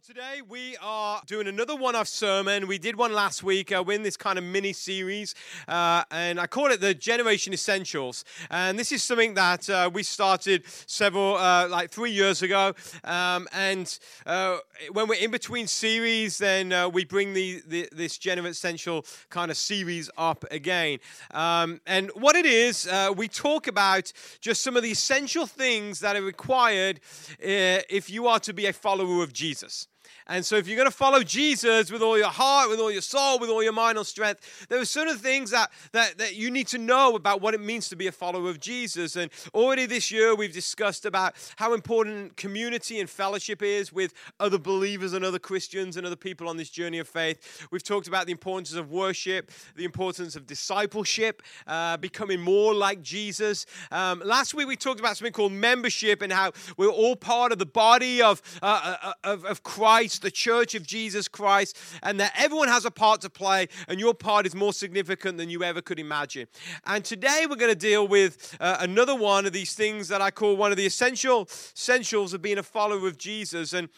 [0.00, 2.66] Well, today we are doing another one off sermon.
[2.66, 3.70] We did one last week.
[3.70, 5.34] Uh, we're in this kind of mini series,
[5.68, 8.24] uh, and I call it the Generation Essentials.
[8.50, 12.72] And this is something that uh, we started several, uh, like three years ago.
[13.04, 14.58] Um, and uh,
[14.92, 19.50] when we're in between series, then uh, we bring the, the, this Generation Essential kind
[19.50, 20.98] of series up again.
[21.32, 26.16] Um, and what it is, we talk about just some of the essential things that
[26.16, 27.00] are required
[27.38, 29.88] if you are to be a follower of Jesus.
[30.30, 33.02] And so, if you're going to follow Jesus with all your heart, with all your
[33.02, 36.52] soul, with all your mind and strength, there are certain things that, that, that you
[36.52, 39.16] need to know about what it means to be a follower of Jesus.
[39.16, 44.56] And already this year, we've discussed about how important community and fellowship is with other
[44.56, 47.66] believers and other Christians and other people on this journey of faith.
[47.72, 53.02] We've talked about the importance of worship, the importance of discipleship, uh, becoming more like
[53.02, 53.66] Jesus.
[53.90, 57.58] Um, last week, we talked about something called membership and how we're all part of
[57.58, 62.32] the body of, uh, uh of, of Christ the church of Jesus Christ, and that
[62.36, 65.82] everyone has a part to play, and your part is more significant than you ever
[65.82, 66.46] could imagine.
[66.86, 70.30] And today we're going to deal with uh, another one of these things that I
[70.30, 73.72] call one of the essential essentials of being a follower of Jesus.
[73.72, 73.88] And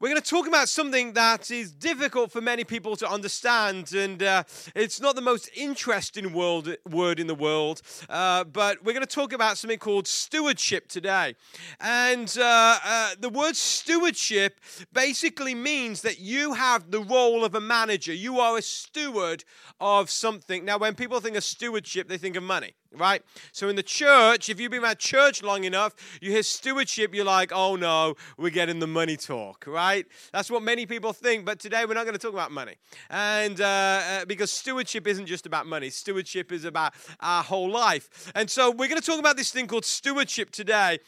[0.00, 4.22] we're going to talk about something that is difficult for many people to understand, and
[4.24, 4.42] uh,
[4.74, 9.14] it's not the most interesting world, word in the world, uh, but we're going to
[9.14, 11.36] talk about something called stewardship today.
[11.80, 14.58] And uh, uh, the word stewardship
[14.92, 19.44] basically means that you have the role of a manager, you are a steward
[19.80, 20.64] of something.
[20.64, 23.22] Now, when people think of stewardship, they think of money right?
[23.52, 27.24] So in the church, if you've been at church long enough, you hear stewardship, you're
[27.24, 30.06] like, oh no, we're getting the money talk, right?
[30.32, 31.44] That's what many people think.
[31.44, 32.74] But today we're not going to talk about money,
[33.10, 38.32] and uh, uh, because stewardship isn't just about money, stewardship is about our whole life.
[38.34, 40.98] And so we're going to talk about this thing called stewardship today,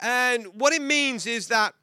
[0.00, 1.74] and what it means is that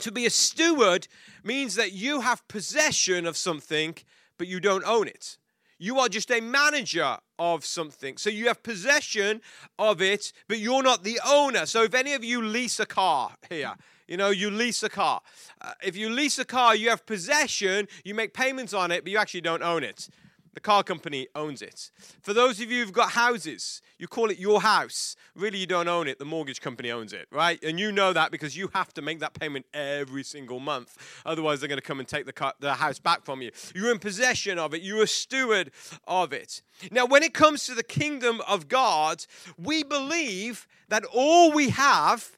[0.00, 1.06] to be a steward
[1.44, 3.96] means that you have possession of something,
[4.38, 5.38] but you don't own it.
[5.82, 8.16] You are just a manager of something.
[8.16, 9.40] So you have possession
[9.80, 11.66] of it, but you're not the owner.
[11.66, 13.74] So if any of you lease a car here,
[14.06, 15.22] you know, you lease a car.
[15.60, 19.10] Uh, if you lease a car, you have possession, you make payments on it, but
[19.10, 20.08] you actually don't own it.
[20.54, 21.90] The car company owns it.
[22.20, 25.16] For those of you who've got houses, you call it your house.
[25.34, 26.18] Really, you don't own it.
[26.18, 27.62] The mortgage company owns it, right?
[27.64, 30.96] And you know that because you have to make that payment every single month.
[31.24, 33.50] Otherwise, they're going to come and take the, car, the house back from you.
[33.74, 35.70] You're in possession of it, you're a steward
[36.06, 36.62] of it.
[36.90, 39.24] Now, when it comes to the kingdom of God,
[39.56, 42.36] we believe that all we have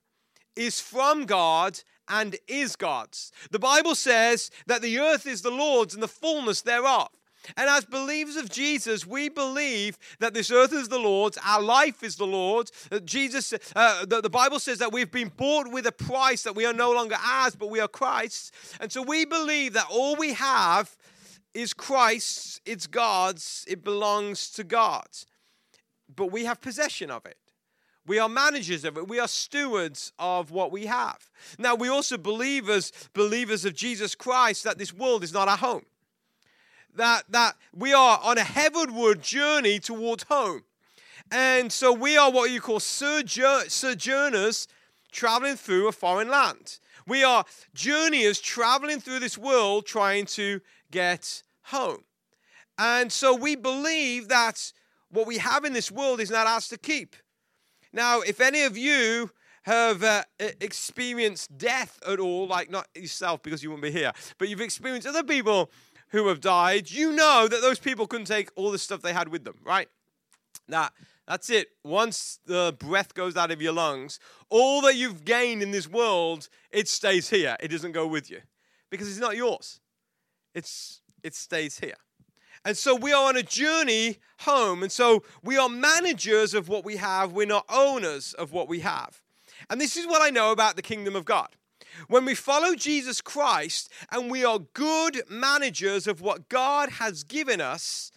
[0.55, 3.33] is from God and is God's.
[3.51, 7.09] The Bible says that the earth is the Lord's and the fullness thereof.
[7.57, 12.03] And as believers of Jesus, we believe that this earth is the Lord's, our life
[12.03, 12.73] is the Lord's.
[12.91, 16.57] That Jesus, uh, the, the Bible says that we've been bought with a price, that
[16.57, 18.53] we are no longer ours, but we are Christ's.
[18.81, 20.97] And so we believe that all we have
[21.53, 25.07] is Christ's, it's God's, it belongs to God.
[26.15, 27.37] But we have possession of it.
[28.07, 29.09] We are managers of it.
[29.09, 31.31] We are stewards of what we have.
[31.59, 35.57] Now, we also believe as believers of Jesus Christ that this world is not our
[35.57, 35.85] home
[36.97, 40.65] that, that we are on a heavenward journey towards home.
[41.31, 44.69] And so we are what you call sojourners
[45.11, 46.79] traveling through a foreign land.
[47.07, 47.45] We are
[47.75, 50.61] journeyers traveling through this world trying to
[50.91, 52.05] get home.
[52.79, 54.73] And so we believe that
[55.11, 57.17] what we have in this world is not ours to keep.
[57.93, 59.31] Now, if any of you
[59.63, 64.49] have uh, experienced death at all, like not yourself because you won't be here, but
[64.49, 65.71] you've experienced other people
[66.15, 69.29] who have died, you know that those people couldn't take all the stuff they had
[69.29, 69.89] with them, right?
[70.69, 70.91] Now,
[71.27, 71.69] that's it.
[71.83, 76.49] Once the breath goes out of your lungs, all that you've gained in this world,
[76.71, 77.57] it stays here.
[77.59, 78.41] It doesn't go with you
[78.91, 79.81] because it's not yours.
[80.55, 81.97] It's it stays here.
[82.65, 84.83] And so we are on a journey home.
[84.83, 87.33] And so we are managers of what we have.
[87.33, 89.21] We're not owners of what we have.
[89.69, 91.49] And this is what I know about the kingdom of God.
[92.09, 97.61] When we follow Jesus Christ and we are good managers of what God has given
[97.61, 98.11] us,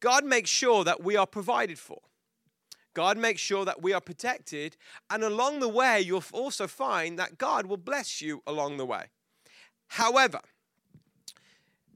[0.00, 2.00] God makes sure that we are provided for.
[2.94, 4.76] God makes sure that we are protected.
[5.10, 9.06] And along the way, you'll also find that God will bless you along the way.
[9.88, 10.40] However,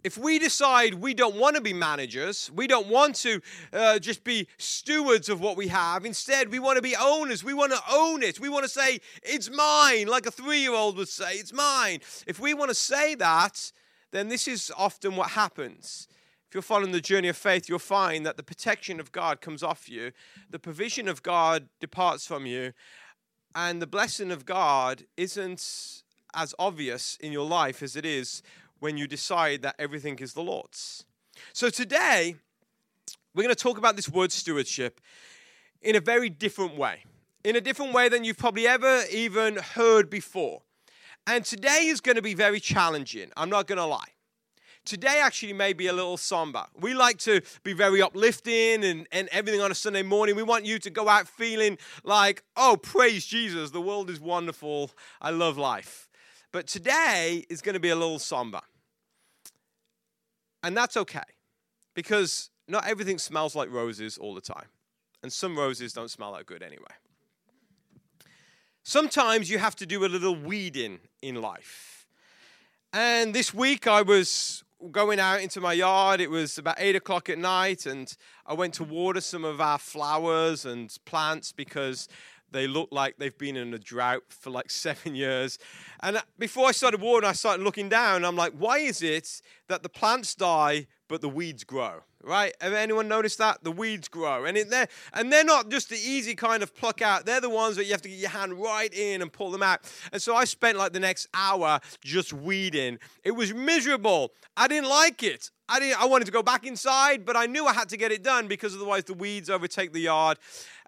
[0.04, 3.40] if we decide we don't want to be managers, we don't want to
[3.72, 7.42] uh, just be stewards of what we have, instead, we want to be owners.
[7.42, 8.40] We want to own it.
[8.40, 12.00] We want to say, it's mine, like a three year old would say, it's mine.
[12.26, 13.72] If we want to say that,
[14.10, 16.08] then this is often what happens.
[16.48, 19.62] If you're following the journey of faith, you'll find that the protection of God comes
[19.62, 20.12] off you,
[20.48, 22.72] the provision of God departs from you,
[23.54, 26.02] and the blessing of God isn't
[26.34, 28.42] as obvious in your life as it is
[28.80, 31.04] when you decide that everything is the Lord's.
[31.52, 32.36] So today,
[33.34, 35.00] we're going to talk about this word stewardship
[35.82, 37.04] in a very different way,
[37.44, 40.62] in a different way than you've probably ever even heard before.
[41.26, 44.12] And today is going to be very challenging, I'm not going to lie.
[44.84, 46.64] Today actually may be a little somber.
[46.80, 50.34] We like to be very uplifting and, and everything on a Sunday morning.
[50.34, 54.90] We want you to go out feeling like, oh, praise Jesus, the world is wonderful,
[55.20, 56.07] I love life.
[56.52, 58.60] But today is going to be a little somber.
[60.62, 61.20] And that's okay
[61.94, 64.66] because not everything smells like roses all the time.
[65.22, 66.84] And some roses don't smell that good anyway.
[68.82, 72.06] Sometimes you have to do a little weeding in life.
[72.92, 76.20] And this week I was going out into my yard.
[76.20, 78.10] It was about eight o'clock at night, and
[78.46, 82.08] I went to water some of our flowers and plants because
[82.50, 85.58] they look like they've been in a drought for like seven years.
[86.00, 88.24] And uh, before I started watering, I started looking down.
[88.24, 92.00] I'm like, why is it that the plants die but the weeds grow?
[92.22, 92.52] Right?
[92.60, 93.62] Have anyone noticed that?
[93.62, 94.44] The weeds grow.
[94.44, 97.24] And, it, they're, and they're not just the easy kind of pluck out.
[97.24, 99.62] They're the ones that you have to get your hand right in and pull them
[99.62, 99.80] out.
[100.12, 102.98] And so I spent like the next hour just weeding.
[103.22, 104.32] It was miserable.
[104.56, 105.50] I didn't like it.
[105.68, 108.10] I, didn't, I wanted to go back inside, but I knew I had to get
[108.10, 110.38] it done because otherwise the weeds overtake the yard.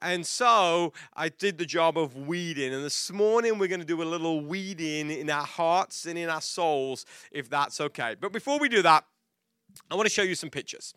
[0.00, 2.72] And so I did the job of weeding.
[2.72, 6.30] And this morning we're going to do a little weeding in our hearts and in
[6.30, 8.16] our souls, if that's okay.
[8.18, 9.04] But before we do that,
[9.90, 10.94] I want to show you some pictures.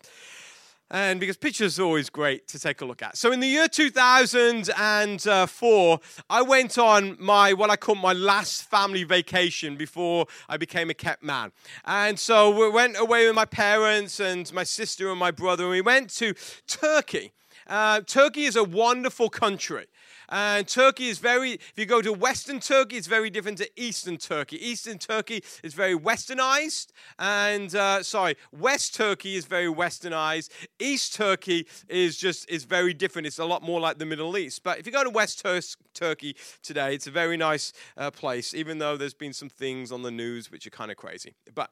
[0.94, 3.16] And because pictures are always great to take a look at.
[3.16, 6.00] So in the year 2004,
[6.30, 10.94] I went on my what I call my last family vacation before I became a
[10.94, 11.50] kept man.
[11.84, 15.72] And so we went away with my parents and my sister and my brother, and
[15.72, 16.32] we went to
[16.68, 17.32] Turkey.
[17.66, 19.88] Uh, Turkey is a wonderful country.
[20.28, 24.16] And Turkey is very, if you go to Western Turkey, it's very different to Eastern
[24.16, 24.56] Turkey.
[24.64, 26.88] Eastern Turkey is very westernized.
[27.18, 30.50] And, uh, sorry, West Turkey is very westernized.
[30.78, 33.26] East Turkey is just, is very different.
[33.26, 34.62] It's a lot more like the Middle East.
[34.62, 35.60] But if you go to West Tur-
[35.94, 40.02] Turkey today, it's a very nice uh, place, even though there's been some things on
[40.02, 41.34] the news which are kind of crazy.
[41.54, 41.70] But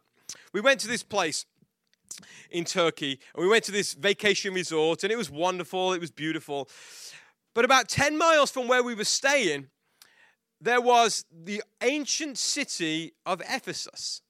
[0.53, 1.47] we went to this place
[2.51, 3.19] in Turkey.
[3.35, 5.93] And we went to this vacation resort, and it was wonderful.
[5.93, 6.69] It was beautiful.
[7.55, 9.69] But about 10 miles from where we were staying,
[10.61, 14.23] there was the ancient city of Ephesus.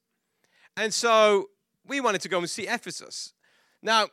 [0.75, 1.49] And so
[1.85, 3.33] we wanted to go and see Ephesus.
[3.81, 4.07] Now,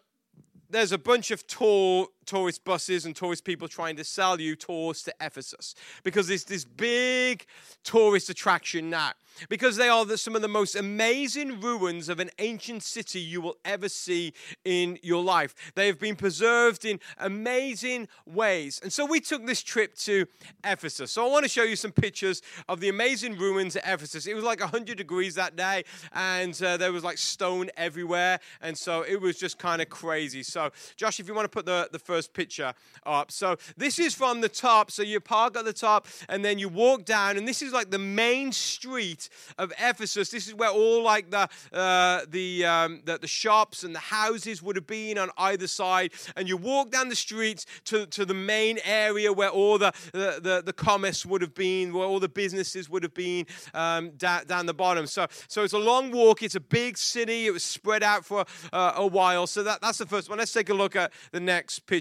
[0.69, 5.03] there's a bunch of tour, tourist buses and tourist people trying to sell you tours
[5.03, 5.75] to Ephesus
[6.05, 7.45] because it's this big
[7.83, 9.11] tourist attraction now
[9.49, 13.41] because they are the, some of the most amazing ruins of an ancient city you
[13.41, 14.33] will ever see
[14.65, 15.73] in your life.
[15.75, 18.81] They have been preserved in amazing ways.
[18.83, 20.27] And so we took this trip to
[20.65, 21.13] Ephesus.
[21.13, 24.27] So I want to show you some pictures of the amazing ruins at Ephesus.
[24.27, 28.41] It was like 100 degrees that day, and uh, there was like stone everywhere.
[28.61, 30.43] And so it was just kind of crazy.
[30.43, 32.75] So, Josh, if you want to put the, the first picture
[33.07, 33.31] up.
[33.31, 34.91] So this is from the top.
[34.91, 37.91] So you park at the top, and then you walk down, and this is like
[37.91, 39.29] the main street
[39.59, 40.31] of Ephesus.
[40.31, 44.63] This is where all like the uh, the, um, the, the shops and the houses
[44.63, 46.13] would have been on either side.
[46.37, 50.41] And you walk down the streets to, to the main area where all the, the,
[50.43, 54.47] the, the commerce would have been, where all the businesses would have been um, down,
[54.47, 55.07] down the bottom.
[55.07, 56.43] So, so it's a long walk.
[56.43, 57.47] It's a big city.
[57.47, 59.47] It was spread out for uh, a while.
[59.47, 60.39] So that, that's the first one.
[60.39, 62.00] Let's take a look at the next picture.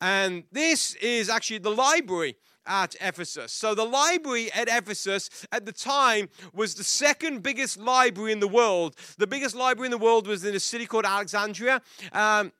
[0.00, 2.36] And this is actually the library
[2.66, 3.52] at Ephesus.
[3.52, 8.48] So, the library at Ephesus at the time was the second biggest library in the
[8.48, 8.96] world.
[9.18, 11.82] The biggest library in the world was in a city called Alexandria.
[12.12, 12.52] Um,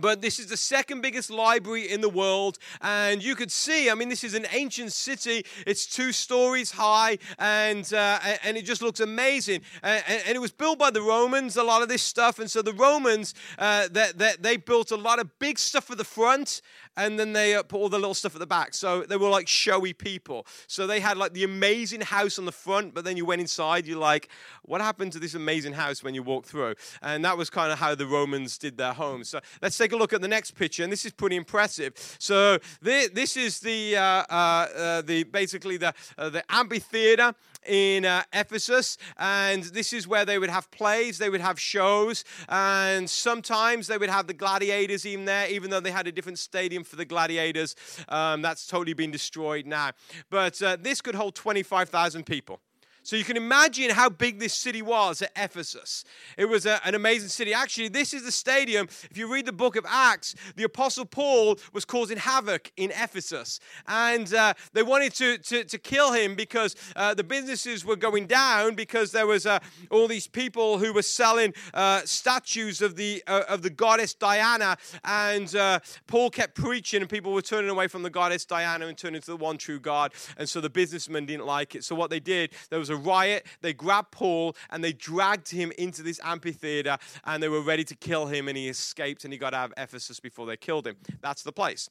[0.00, 3.94] but this is the second biggest library in the world and you could see i
[3.94, 5.44] mean this is an ancient city.
[5.66, 9.62] It's two stories high and uh, and it just looks amazing.
[9.82, 12.62] And, and, it was built by the romans a lot of this stuff and so
[12.62, 16.62] the romans uh, that, that they built a lot of big stuff at the front
[16.96, 18.74] and then they uh, put all the little stuff at the back.
[18.74, 20.46] So they were like showy people.
[20.66, 23.86] So they had like the amazing house on the front, but then you went inside,
[23.86, 24.28] you're like,
[24.62, 26.74] what happened to this amazing house when you walk through?
[27.02, 29.28] And that was kind of how the Romans did their homes.
[29.28, 31.92] So let's take a look at the next picture, and this is pretty impressive.
[32.18, 37.34] So this is the uh, uh, uh, the basically the uh, the amphitheater
[37.66, 42.24] in uh, Ephesus, and this is where they would have plays, they would have shows,
[42.48, 46.38] and sometimes they would have the gladiators even there, even though they had a different
[46.38, 47.76] stadium for the gladiators.
[48.08, 49.92] Um, that's totally been destroyed now.
[50.30, 52.60] But uh, this could hold 25,000 people.
[53.04, 56.04] So you can imagine how big this city was at Ephesus.
[56.38, 57.52] It was a, an amazing city.
[57.52, 58.86] Actually, this is the stadium.
[59.10, 63.58] If you read the book of Acts, the Apostle Paul was causing havoc in Ephesus.
[63.88, 68.28] And uh, they wanted to, to, to, kill him because uh, the businesses were going
[68.28, 69.58] down because there was uh,
[69.90, 74.76] all these people who were selling uh, statues of the, uh, of the goddess Diana.
[75.04, 78.96] And uh, Paul kept preaching, and people were turning away from the goddess Diana and
[78.96, 80.12] turning to the one true God.
[80.36, 81.82] And so the businessmen didn't like it.
[81.82, 83.46] So what they did, there was a riot.
[83.60, 87.96] They grabbed Paul and they dragged him into this amphitheater and they were ready to
[87.96, 90.96] kill him and he escaped and he got out of Ephesus before they killed him.
[91.20, 91.90] That's the place.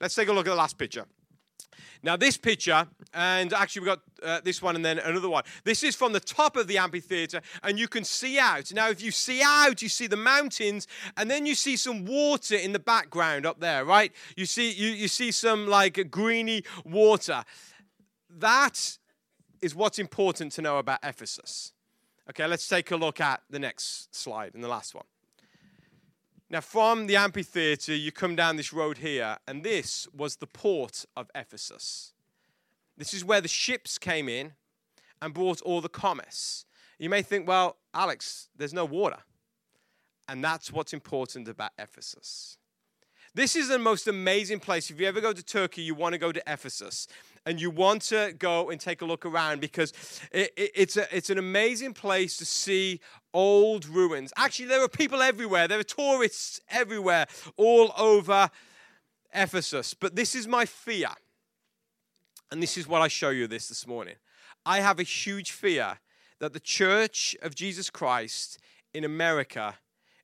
[0.00, 1.06] Let's take a look at the last picture.
[2.02, 5.44] Now, this picture, and actually, we've got uh, this one and then another one.
[5.62, 8.72] This is from the top of the amphitheater, and you can see out.
[8.72, 12.56] Now, if you see out, you see the mountains, and then you see some water
[12.56, 14.12] in the background up there, right?
[14.36, 17.44] You see, you, you see some like greeny water.
[18.28, 18.98] That
[19.62, 21.72] is what's important to know about Ephesus.
[22.28, 25.04] Okay, let's take a look at the next slide and the last one.
[26.50, 31.06] Now, from the amphitheater, you come down this road here, and this was the port
[31.16, 32.12] of Ephesus.
[32.98, 34.52] This is where the ships came in
[35.22, 36.66] and brought all the commerce.
[36.98, 39.18] You may think, well, Alex, there's no water.
[40.28, 42.58] And that's what's important about Ephesus.
[43.34, 44.90] This is the most amazing place.
[44.90, 47.08] If you ever go to Turkey, you want to go to Ephesus
[47.44, 49.92] and you want to go and take a look around because
[50.30, 53.00] it, it, it's, a, it's an amazing place to see
[53.34, 54.32] old ruins.
[54.36, 58.50] Actually, there are people everywhere, there are tourists everywhere, all over
[59.34, 59.94] Ephesus.
[59.94, 61.08] But this is my fear.
[62.50, 64.16] And this is what I show you this this morning.
[64.64, 65.98] I have a huge fear
[66.38, 68.58] that the church of Jesus Christ
[68.92, 69.76] in America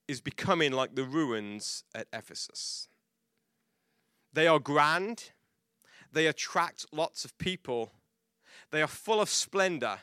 [0.06, 2.88] is becoming like the ruins at Ephesus.
[4.32, 5.30] They are grand,
[6.12, 7.93] they attract lots of people,
[8.71, 9.99] they are full of splendor,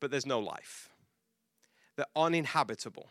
[0.00, 0.90] but there's no life.
[1.96, 3.10] They're uninhabitable.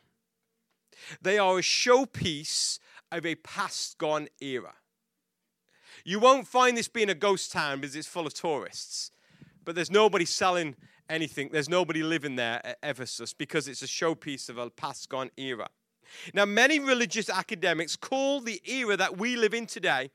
[1.22, 2.80] They are a showpiece
[3.12, 4.74] of a past gone era.
[6.04, 9.12] You won't find this being a ghost town because it's full of tourists,
[9.64, 10.76] but there's nobody selling
[11.10, 11.50] anything.
[11.52, 15.70] There's nobody living there at Ephesus because it's a showpiece of a past gone era.
[16.34, 20.12] Now, many religious academics call the era that we live in today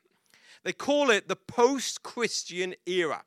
[0.68, 3.22] they call it the post Christian era.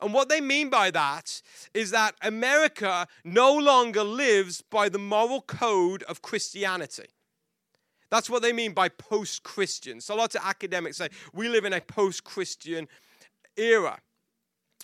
[0.00, 1.42] And what they mean by that
[1.74, 7.06] is that America no longer lives by the moral code of Christianity.
[8.10, 10.00] That's what they mean by post Christian.
[10.00, 12.86] So lots of academics say we live in a post Christian
[13.56, 13.98] era.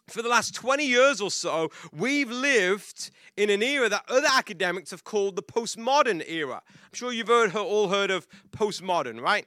[0.08, 4.90] For the last 20 years or so, we've lived in an era that other academics
[4.90, 6.62] have called the postmodern era.
[6.66, 9.46] I'm sure you've heard, all heard of postmodern, right?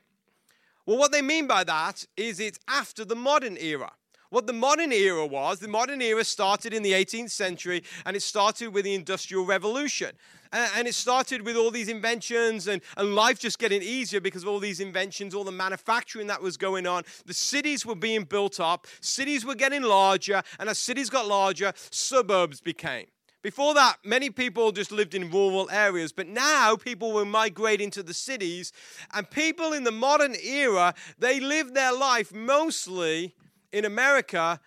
[0.86, 3.92] Well, what they mean by that is it's after the modern era.
[4.30, 8.22] What the modern era was, the modern era started in the 18th century and it
[8.22, 10.12] started with the Industrial Revolution.
[10.52, 14.50] And it started with all these inventions and, and life just getting easier because of
[14.50, 17.04] all these inventions, all the manufacturing that was going on.
[17.26, 21.74] The cities were being built up, cities were getting larger, and as cities got larger,
[21.90, 23.08] suburbs became.
[23.46, 28.02] Before that, many people just lived in rural areas, but now people were migrating to
[28.02, 28.74] the cities.
[29.14, 33.36] And people in the modern era, they live their life mostly
[33.72, 34.60] in America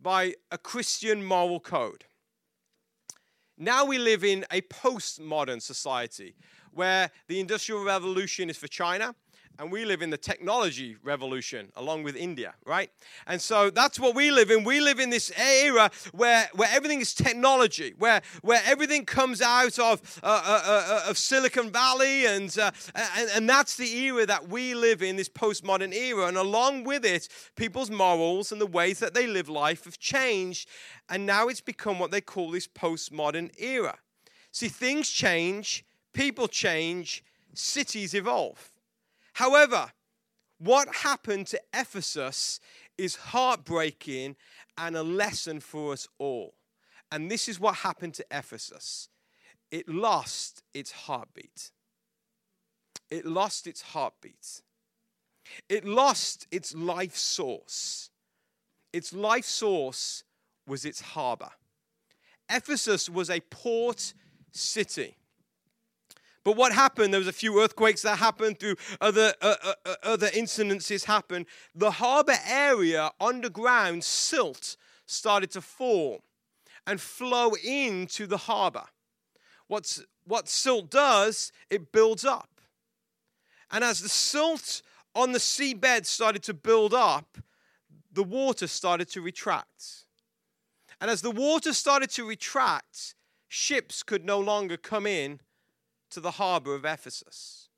[0.00, 2.04] by a Christian moral code.
[3.58, 6.36] Now we live in a postmodern society
[6.70, 9.16] where the Industrial Revolution is for China
[9.58, 12.90] and we live in the technology revolution along with India, right?
[13.26, 14.64] And so that's what we live in.
[14.64, 19.78] We live in this era where, where everything is technology, where, where everything comes out
[19.78, 24.26] of, uh, uh, uh, uh of Silicon Valley, and, uh, and, and that's the era
[24.26, 26.26] that we live in, this postmodern era.
[26.26, 30.68] And along with it, people's morals and the ways that they live life have changed,
[31.08, 33.98] and now it's become what they call this postmodern era.
[34.50, 37.22] See, things change, people change,
[37.54, 38.71] cities evolve.
[39.32, 39.92] However,
[40.58, 42.60] what happened to Ephesus
[42.96, 44.36] is heartbreaking
[44.78, 46.54] and a lesson for us all.
[47.10, 49.08] And this is what happened to Ephesus
[49.72, 51.70] it lost its heartbeat.
[53.10, 54.60] It lost its heartbeat.
[55.68, 58.10] It lost its life source.
[58.92, 60.24] Its life source
[60.66, 61.50] was its harbor.
[62.50, 64.12] Ephesus was a port
[64.52, 65.16] city.
[66.44, 67.12] But what happened?
[67.12, 68.58] There was a few earthquakes that happened.
[68.58, 71.46] Through other uh, uh, uh, other incidences happened.
[71.74, 76.20] The harbor area underground silt started to form
[76.86, 78.84] and flow into the harbor.
[79.68, 81.52] What's what silt does?
[81.70, 82.60] It builds up,
[83.70, 84.82] and as the silt
[85.14, 87.38] on the seabed started to build up,
[88.12, 90.06] the water started to retract.
[91.00, 93.14] And as the water started to retract,
[93.48, 95.40] ships could no longer come in
[96.12, 97.68] to the harbor of Ephesus.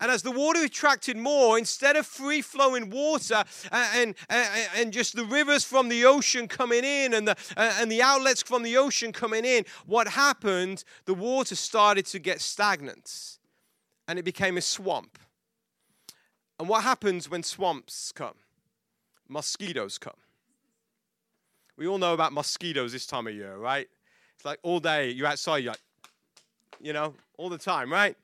[0.00, 4.92] And as the water retracted more, instead of free flowing water uh, and, and, and
[4.92, 8.76] just the rivers from the ocean coming in and the, and the outlets from the
[8.76, 10.84] ocean coming in, what happened?
[11.04, 13.38] The water started to get stagnant
[14.08, 15.18] and it became a swamp.
[16.58, 18.36] And what happens when swamps come?
[19.28, 20.14] Mosquitoes come.
[21.76, 23.88] We all know about mosquitoes this time of year, right?
[24.36, 25.80] It's like all day you're outside, you're like,
[26.80, 28.16] you know, all the time, right?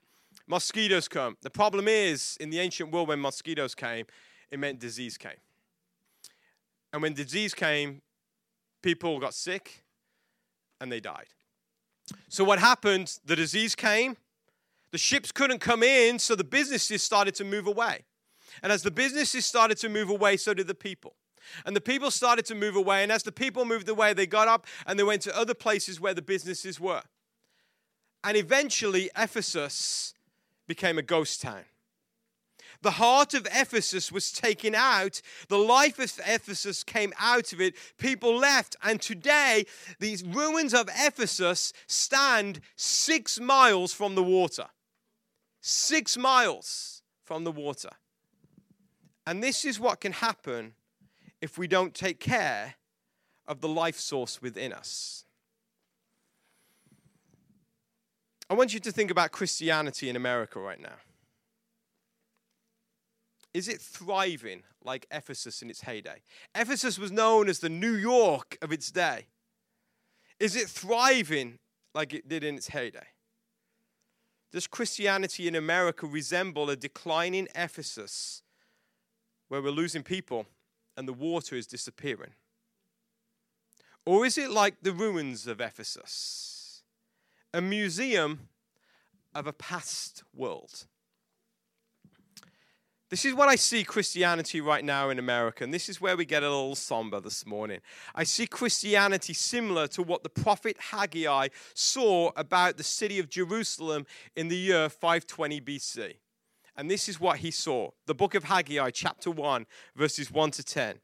[0.47, 1.37] Mosquitoes come.
[1.43, 4.07] The problem is, in the ancient world, when mosquitoes came,
[4.51, 5.39] it meant disease came.
[6.93, 8.03] And when disease came,
[8.83, 9.85] people got sick
[10.81, 11.27] and they died.
[12.29, 13.19] So, what happened?
[13.25, 14.17] The disease came,
[14.91, 18.05] the ships couldn't come in, so the businesses started to move away.
[18.63, 21.15] And as the businesses started to move away, so did the people.
[21.65, 23.03] And the people started to move away.
[23.03, 26.01] And as the people moved away, they got up and they went to other places
[26.01, 27.03] where the businesses were.
[28.23, 30.15] And eventually, Ephesus
[30.67, 31.65] became a ghost town.
[32.83, 35.21] The heart of Ephesus was taken out.
[35.49, 37.75] The life of Ephesus came out of it.
[37.99, 38.77] People left.
[38.83, 39.67] And today,
[39.99, 44.67] these ruins of Ephesus stand six miles from the water.
[45.61, 47.91] Six miles from the water.
[49.27, 50.73] And this is what can happen
[51.43, 52.75] if we don't take care
[53.47, 55.27] of the life source within us.
[58.51, 60.97] I want you to think about Christianity in America right now.
[63.55, 66.23] Is it thriving like Ephesus in its heyday?
[66.57, 69.27] Ephesus was known as the New York of its day.
[70.41, 71.61] Is it thriving
[71.95, 73.07] like it did in its heyday?
[74.53, 78.43] Does Christianity in America resemble a declining Ephesus
[79.49, 80.47] where we're losing people
[80.97, 82.33] and the water is disappearing?
[84.05, 86.60] Or is it like the ruins of Ephesus,
[87.53, 88.49] a museum
[89.35, 90.87] of a past world?
[93.11, 96.25] This is what I see Christianity right now in America, and this is where we
[96.25, 97.81] get a little somber this morning.
[98.15, 104.07] I see Christianity similar to what the prophet Haggai saw about the city of Jerusalem
[104.37, 106.15] in the year 520 BC.
[106.77, 110.63] And this is what he saw the book of Haggai, chapter 1, verses 1 to
[110.63, 111.01] 10.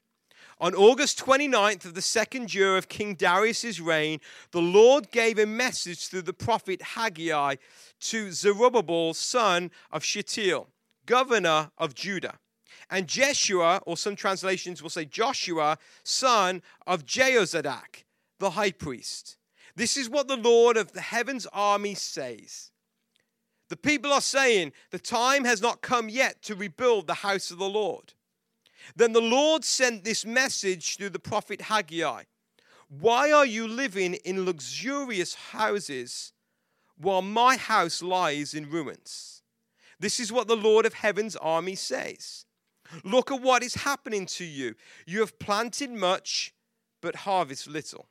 [0.59, 4.21] On August 29th of the second year of King Darius's reign,
[4.53, 7.57] the Lord gave a message through the prophet Haggai
[8.01, 10.69] to Zerubbabel, son of Shealtiel
[11.07, 12.39] governor of Judah.
[12.91, 18.05] And Jeshua, or some translations will say Joshua, son of Jehozadak,
[18.39, 19.39] the high priest.
[19.75, 22.71] This is what the Lord of the heavens army says.
[23.69, 27.59] The people are saying, The time has not come yet to rebuild the house of
[27.59, 28.13] the Lord.
[28.95, 32.23] Then the Lord sent this message through the prophet Haggai
[32.89, 36.33] Why are you living in luxurious houses
[36.97, 39.43] while my house lies in ruins?
[39.99, 42.45] This is what the Lord of Heaven's army says.
[43.03, 44.75] Look at what is happening to you.
[45.07, 46.55] You have planted much,
[47.01, 48.07] but harvest little.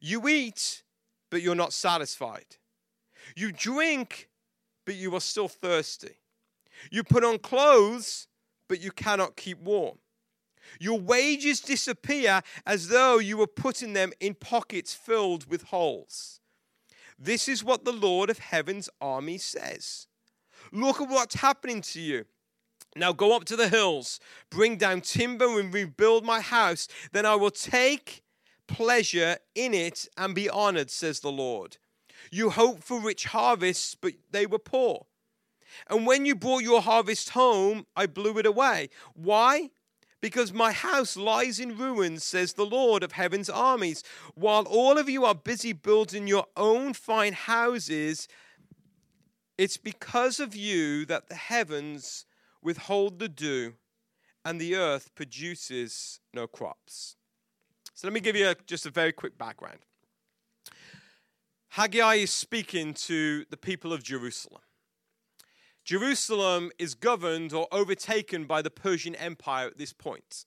[0.00, 0.82] You eat,
[1.30, 2.56] but you're not satisfied.
[3.36, 4.28] You drink,
[4.84, 6.16] but you are still thirsty.
[6.90, 8.28] You put on clothes,
[8.70, 9.98] but you cannot keep warm.
[10.78, 16.38] Your wages disappear as though you were putting them in pockets filled with holes.
[17.18, 20.06] This is what the Lord of Heaven's army says.
[20.70, 22.26] Look at what's happening to you.
[22.94, 26.86] Now go up to the hills, bring down timber, and rebuild my house.
[27.10, 28.22] Then I will take
[28.68, 31.78] pleasure in it and be honored, says the Lord.
[32.30, 35.06] You hoped for rich harvests, but they were poor.
[35.88, 38.88] And when you brought your harvest home, I blew it away.
[39.14, 39.70] Why?
[40.20, 44.02] Because my house lies in ruins, says the Lord of heaven's armies.
[44.34, 48.28] While all of you are busy building your own fine houses,
[49.56, 52.26] it's because of you that the heavens
[52.62, 53.74] withhold the dew
[54.44, 57.16] and the earth produces no crops.
[57.94, 59.80] So let me give you a, just a very quick background.
[61.74, 64.62] Haggai is speaking to the people of Jerusalem.
[65.84, 70.44] Jerusalem is governed or overtaken by the Persian Empire at this point.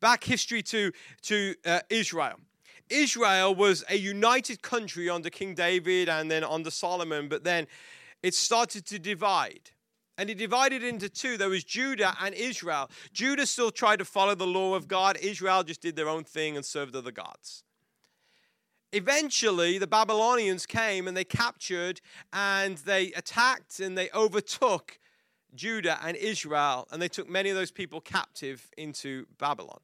[0.00, 2.36] Back history to, to uh, Israel.
[2.88, 7.66] Israel was a united country under King David and then under Solomon, but then
[8.22, 9.70] it started to divide.
[10.18, 11.36] And it divided into two.
[11.36, 12.90] There was Judah and Israel.
[13.12, 16.56] Judah still tried to follow the law of God, Israel just did their own thing
[16.56, 17.64] and served other gods.
[18.96, 22.00] Eventually, the Babylonians came and they captured
[22.32, 24.98] and they attacked and they overtook
[25.54, 29.80] Judah and Israel, and they took many of those people captive into Babylon.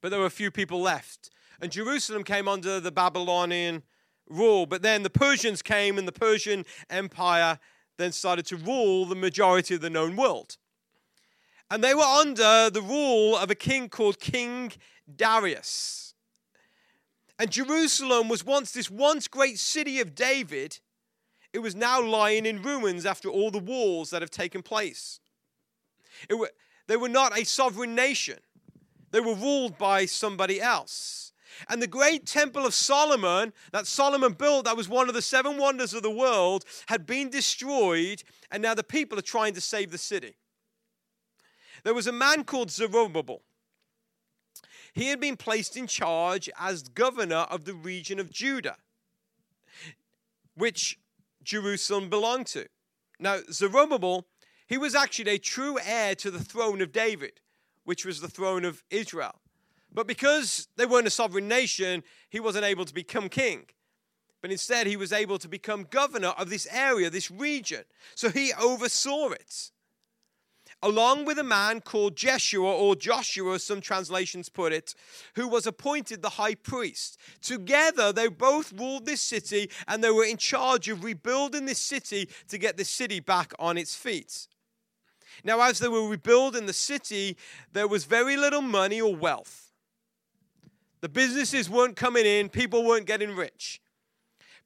[0.00, 3.82] But there were a few people left And Jerusalem came under the Babylonian
[4.28, 4.66] rule.
[4.66, 7.58] But then the Persians came, and the Persian Empire
[7.96, 10.58] then started to rule the majority of the known world.
[11.70, 14.72] And they were under the rule of a king called King
[15.14, 16.05] Darius.
[17.38, 20.78] And Jerusalem was once this once great city of David.
[21.52, 25.20] It was now lying in ruins after all the wars that have taken place.
[26.30, 26.50] Were,
[26.86, 28.38] they were not a sovereign nation,
[29.10, 31.32] they were ruled by somebody else.
[31.68, 35.56] And the great temple of Solomon that Solomon built, that was one of the seven
[35.56, 39.90] wonders of the world, had been destroyed, and now the people are trying to save
[39.90, 40.36] the city.
[41.82, 43.42] There was a man called Zerubbabel.
[44.96, 48.78] He had been placed in charge as governor of the region of Judah,
[50.54, 50.98] which
[51.44, 52.66] Jerusalem belonged to.
[53.20, 54.26] Now, Zerubbabel,
[54.66, 57.42] he was actually a true heir to the throne of David,
[57.84, 59.38] which was the throne of Israel.
[59.92, 63.66] But because they weren't a sovereign nation, he wasn't able to become king.
[64.40, 67.84] But instead, he was able to become governor of this area, this region.
[68.14, 69.72] So he oversaw it
[70.86, 74.94] along with a man called Jeshua or Joshua, some translations put it,
[75.34, 77.18] who was appointed the high priest.
[77.42, 82.28] Together, they both ruled this city and they were in charge of rebuilding this city
[82.48, 84.46] to get the city back on its feet.
[85.42, 87.36] Now, as they were rebuilding the city,
[87.72, 89.72] there was very little money or wealth.
[91.00, 93.80] The businesses weren't coming in, people weren't getting rich.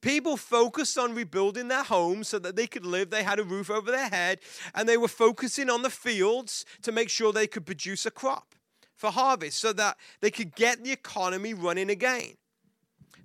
[0.01, 3.71] People focused on rebuilding their homes so that they could live, they had a roof
[3.71, 4.41] over their head,
[4.75, 8.55] and they were focusing on the fields to make sure they could produce a crop
[8.97, 12.37] for harvest so that they could get the economy running again.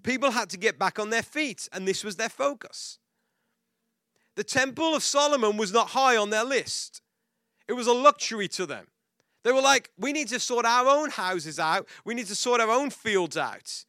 [0.03, 2.99] People had to get back on their feet, and this was their focus.
[4.35, 7.01] The Temple of Solomon was not high on their list,
[7.67, 8.88] it was a luxury to them.
[9.43, 12.59] They were like, we need to sort our own houses out, we need to sort
[12.59, 13.85] our own fields out.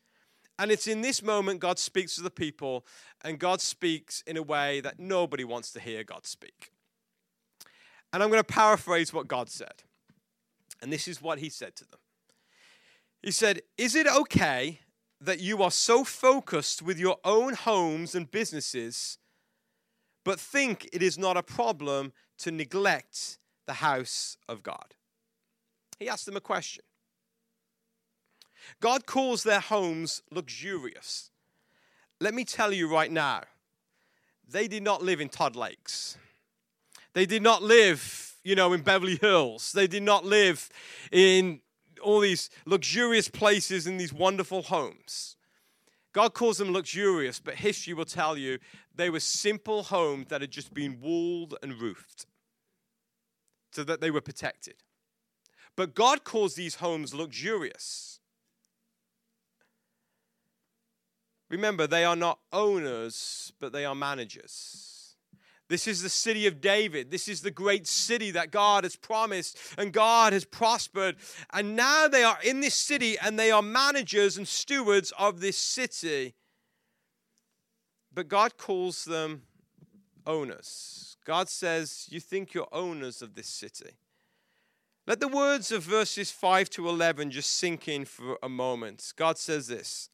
[0.58, 2.86] And it's in this moment God speaks to the people,
[3.22, 6.72] and God speaks in a way that nobody wants to hear God speak.
[8.12, 9.82] And I'm going to paraphrase what God said.
[10.80, 12.00] And this is what he said to them
[13.22, 14.80] He said, Is it okay
[15.20, 19.18] that you are so focused with your own homes and businesses,
[20.24, 24.94] but think it is not a problem to neglect the house of God?
[25.98, 26.84] He asked them a question.
[28.80, 31.30] God calls their homes luxurious.
[32.20, 33.42] Let me tell you right now,
[34.48, 36.16] they did not live in Todd Lakes.
[37.12, 39.72] They did not live, you know, in Beverly Hills.
[39.72, 40.68] They did not live
[41.10, 41.60] in
[42.02, 45.36] all these luxurious places in these wonderful homes.
[46.12, 48.58] God calls them luxurious, but history will tell you
[48.94, 52.26] they were simple homes that had just been walled and roofed
[53.72, 54.76] so that they were protected.
[55.76, 58.15] But God calls these homes luxurious
[61.48, 64.96] Remember, they are not owners, but they are managers.
[65.68, 67.10] This is the city of David.
[67.10, 71.16] This is the great city that God has promised and God has prospered.
[71.52, 75.58] And now they are in this city and they are managers and stewards of this
[75.58, 76.34] city.
[78.12, 79.42] But God calls them
[80.24, 81.16] owners.
[81.24, 83.90] God says, You think you're owners of this city.
[85.06, 89.12] Let the words of verses 5 to 11 just sink in for a moment.
[89.16, 90.10] God says this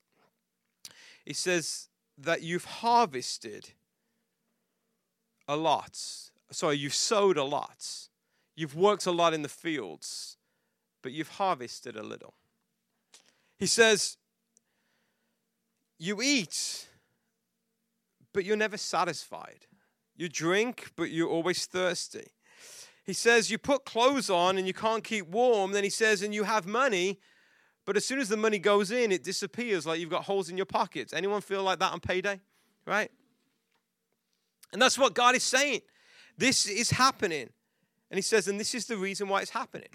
[1.24, 3.70] he says that you've harvested
[5.48, 5.98] a lot.
[6.50, 8.08] Sorry, you've sowed a lot.
[8.54, 10.36] You've worked a lot in the fields,
[11.02, 12.34] but you've harvested a little.
[13.58, 14.16] He says,
[15.98, 16.88] You eat,
[18.32, 19.66] but you're never satisfied.
[20.16, 22.28] You drink, but you're always thirsty.
[23.04, 25.72] He says, You put clothes on and you can't keep warm.
[25.72, 27.18] Then he says, And you have money,
[27.84, 30.56] but as soon as the money goes in, it disappears like you've got holes in
[30.56, 31.12] your pockets.
[31.12, 32.40] Anyone feel like that on payday?
[32.86, 33.10] Right?
[34.72, 35.80] And that's what God is saying.
[36.38, 37.50] This is happening.
[38.10, 39.88] And He says, and this is the reason why it's happening.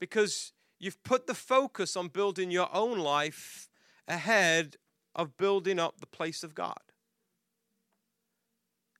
[0.00, 3.68] Because you've put the focus on building your own life
[4.08, 4.76] ahead
[5.14, 6.74] of building up the place of God.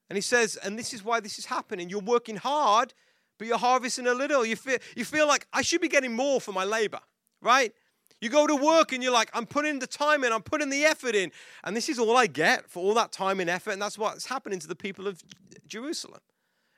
[0.08, 1.90] And He says, and this is why this is happening.
[1.90, 2.94] You're working hard,
[3.36, 4.46] but you're harvesting a little.
[4.46, 7.00] You feel, you feel like I should be getting more for my labor,
[7.42, 7.72] right?
[8.20, 10.84] You go to work and you're like, I'm putting the time in, I'm putting the
[10.84, 11.32] effort in,
[11.64, 13.72] and this is all I get for all that time and effort.
[13.72, 15.22] And that's what's happening to the people of
[15.66, 16.20] Jerusalem.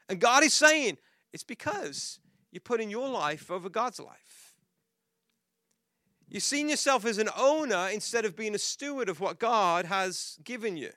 [0.09, 0.98] And God is saying,
[1.33, 2.18] it's because
[2.51, 4.55] you're putting your life over God's life.
[6.29, 10.38] You've seen yourself as an owner instead of being a steward of what God has
[10.44, 10.90] given you.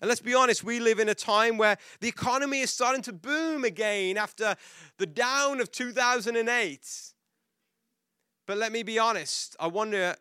[0.00, 3.12] And let's be honest, we live in a time where the economy is starting to
[3.12, 4.56] boom again after
[4.98, 7.12] the down of 2008.
[8.46, 10.14] But let me be honest, I wonder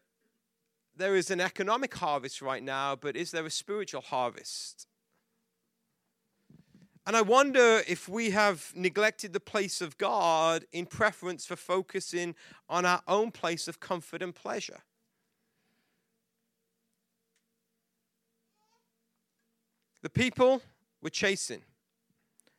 [0.98, 4.88] there is an economic harvest right now, but is there a spiritual harvest?
[7.06, 12.34] And I wonder if we have neglected the place of God in preference for focusing
[12.68, 14.80] on our own place of comfort and pleasure.
[20.02, 20.64] The people
[21.00, 21.62] were chasing,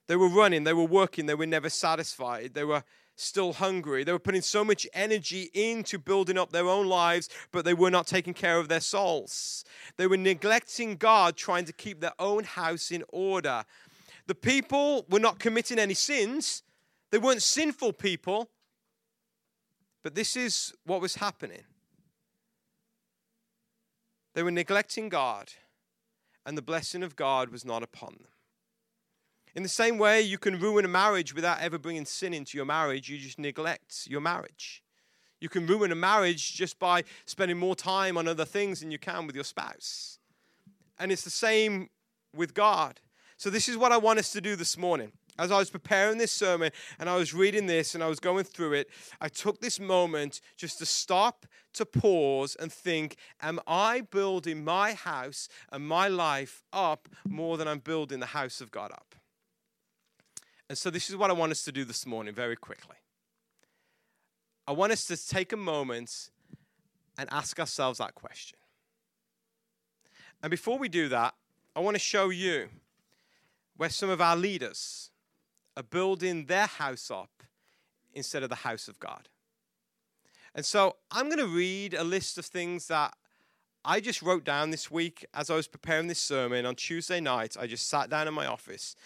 [0.07, 2.85] they were running, they were working, they were never satisfied, they were
[3.17, 4.05] still hungry.
[4.05, 7.91] They were putting so much energy into building up their own lives, but they were
[7.91, 9.65] not taking care of their souls.
[9.97, 13.65] They were neglecting God, trying to keep their own house in order.
[14.27, 16.63] The people were not committing any sins,
[17.11, 18.51] they weren't sinful people,
[20.03, 21.63] but this is what was happening.
[24.35, 25.51] They were neglecting God,
[26.45, 28.36] and the blessing of God was not upon them.
[29.57, 32.66] In the same way, you can ruin a marriage without ever bringing sin into your
[32.66, 33.09] marriage.
[33.09, 34.83] You just neglect your marriage.
[35.40, 38.99] You can ruin a marriage just by spending more time on other things than you
[38.99, 40.19] can with your spouse.
[40.99, 41.88] And it's the same
[42.35, 43.01] with God.
[43.38, 45.12] So, this is what I want us to do this morning.
[45.38, 48.45] As I was preparing this sermon and I was reading this and I was going
[48.45, 48.90] through it,
[49.23, 54.92] I took this moment just to stop, to pause and think Am I building my
[54.92, 59.14] house and my life up more than I'm building the house of God up?
[60.69, 62.97] And so, this is what I want us to do this morning very quickly.
[64.67, 66.31] I want us to take a moment
[67.17, 68.59] and ask ourselves that question.
[70.43, 71.35] And before we do that,
[71.75, 72.69] I want to show you
[73.77, 75.11] where some of our leaders
[75.77, 77.43] are building their house up
[78.13, 79.29] instead of the house of God.
[80.55, 83.15] And so I'm going to read a list of things that
[83.85, 87.57] I just wrote down this week as I was preparing this sermon on Tuesday night.
[87.61, 88.97] I just sat down in my office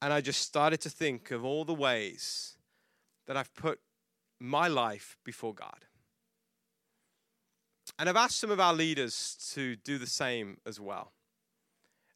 [0.00, 2.56] and I just started to think of all the ways
[3.26, 3.80] that I've put
[4.40, 5.84] my life before God.
[7.98, 11.12] And I've asked some of our leaders to do the same as well.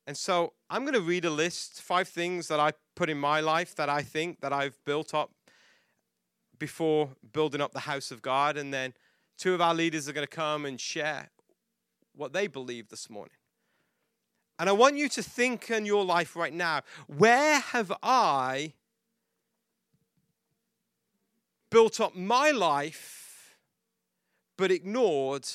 [0.06, 3.40] And so I'm going to read a list, five things that I put in my
[3.40, 5.30] life that I think that I've built up
[6.58, 8.56] before building up the house of God.
[8.56, 8.94] And then
[9.38, 11.30] two of our leaders are going to come and share
[12.14, 13.36] what they believe this morning.
[14.58, 18.74] And I want you to think in your life right now where have I
[21.70, 23.56] built up my life
[24.56, 25.48] but ignored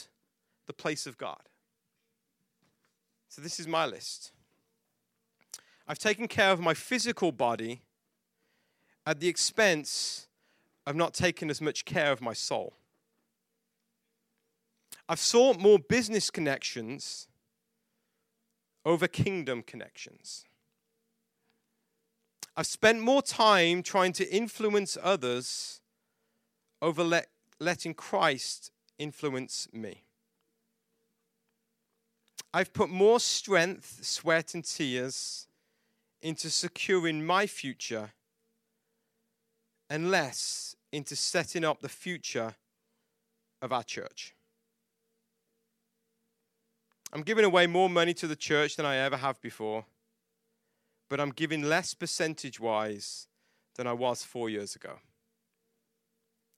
[0.66, 1.42] the place of God?
[3.30, 4.32] So, this is my list.
[5.88, 7.84] I've taken care of my physical body
[9.06, 10.28] at the expense
[10.86, 12.74] of not taking as much care of my soul.
[15.08, 17.28] I've sought more business connections
[18.88, 20.46] over kingdom connections.
[22.56, 25.82] I've spent more time trying to influence others
[26.82, 27.28] over let,
[27.60, 30.04] letting Christ influence me.
[32.54, 35.48] I've put more strength, sweat, and tears
[36.22, 38.14] into securing my future
[39.90, 42.56] and less into setting up the future
[43.62, 44.34] of our church.
[47.14, 49.86] I'm giving away more money to the church than I ever have before,
[51.10, 53.28] but I'm giving less percentage wise
[53.76, 55.00] than I was four years ago.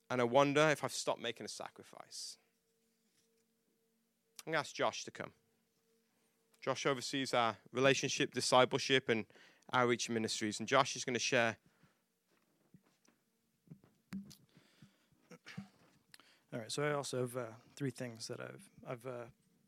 [0.10, 2.38] And I wonder if I've stopped making a sacrifice.
[4.46, 5.32] I'm going to ask Josh to come.
[6.62, 9.26] Josh oversees our relationship, discipleship, and
[9.72, 10.60] outreach ministries.
[10.60, 11.58] And Josh is going to share.
[16.52, 17.44] All right, so I also have uh,
[17.76, 19.26] three things that I've I've uh,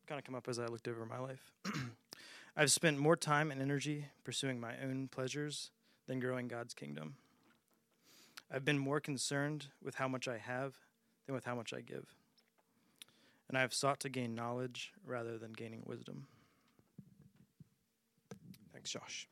[0.07, 1.51] kind of come up as I looked over my life.
[2.57, 5.71] I've spent more time and energy pursuing my own pleasures
[6.07, 7.15] than growing God's kingdom.
[8.53, 10.75] I've been more concerned with how much I have
[11.25, 12.13] than with how much I give.
[13.47, 16.27] And I have sought to gain knowledge rather than gaining wisdom.
[18.73, 19.27] Thanks, Josh.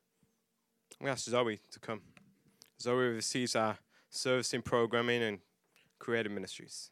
[1.00, 2.02] I'm going to ask Zoe to come.
[2.82, 3.78] Zoe oversees our
[4.10, 5.40] service servicing programming and
[6.00, 6.92] creative ministries.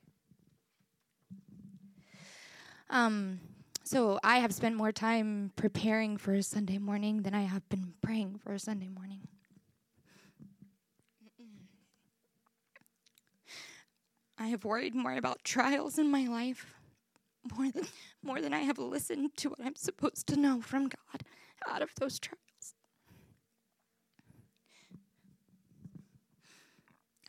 [2.90, 3.40] Um,
[3.88, 7.94] so I have spent more time preparing for a Sunday morning than I have been
[8.02, 9.22] praying for a Sunday morning.
[14.38, 16.76] I have worried more about trials in my life
[17.56, 17.88] more than
[18.22, 21.24] more than I have listened to what I'm supposed to know from God
[21.66, 22.42] out of those trials.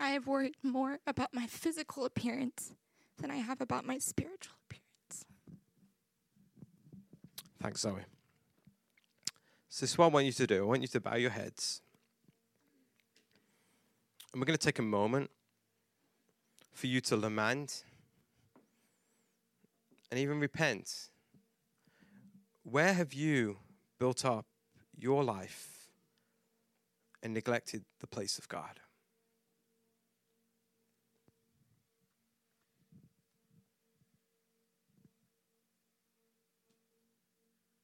[0.01, 2.73] I have worried more about my physical appearance
[3.19, 5.25] than I have about my spiritual appearance.
[7.61, 8.01] Thanks, Zoe.
[9.69, 10.63] So, this is what I want you to do.
[10.63, 11.83] I want you to bow your heads.
[14.33, 15.31] And we're going to take a moment
[16.73, 17.83] for you to lament
[20.11, 21.09] and even repent.
[22.63, 23.59] Where have you
[23.99, 24.47] built up
[24.97, 25.89] your life
[27.23, 28.81] and neglected the place of God?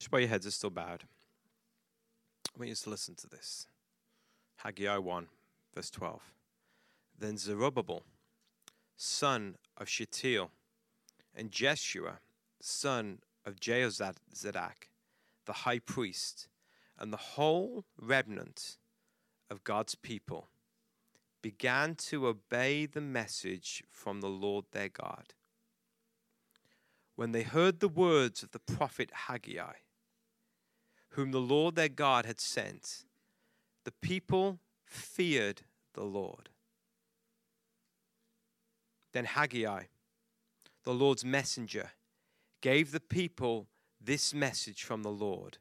[0.04, 1.04] Just your heads are still bowed,
[2.54, 3.66] I want you to listen to this.
[4.56, 5.28] Haggai 1,
[5.74, 6.20] verse 12.
[7.18, 8.02] Then Zerubbabel,
[8.98, 10.50] son of Shealtiel,
[11.34, 12.18] and Jeshua,
[12.60, 14.90] son of Jehozadak,
[15.46, 16.48] the high priest,
[16.98, 18.76] and the whole remnant
[19.48, 20.48] of God's people
[21.40, 25.32] began to obey the message from the Lord their God.
[27.16, 29.76] When they heard the words of the prophet Haggai,
[31.14, 33.04] whom the Lord their God had sent,
[33.84, 35.62] the people feared
[35.94, 36.48] the Lord.
[39.12, 39.84] Then Haggai,
[40.82, 41.92] the Lord's messenger,
[42.60, 43.68] gave the people
[44.00, 45.58] this message from the Lord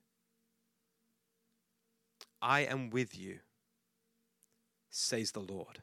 [2.41, 3.39] I am with you,
[4.89, 5.81] says the Lord.